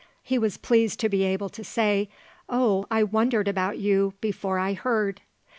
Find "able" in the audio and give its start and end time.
1.21-1.49